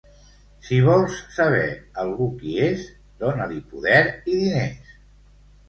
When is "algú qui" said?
2.05-2.57